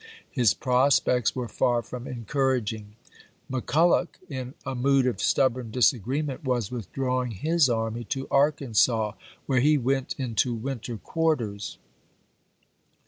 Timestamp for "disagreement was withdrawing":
5.69-7.29